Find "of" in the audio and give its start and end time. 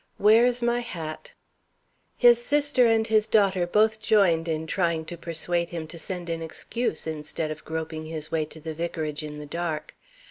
7.51-7.63